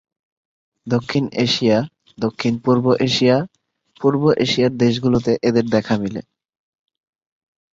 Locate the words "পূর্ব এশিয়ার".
4.01-4.73